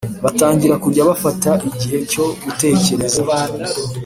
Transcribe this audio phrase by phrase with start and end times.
[0.23, 3.21] batangira kujya bafata igihe cyo gutekereza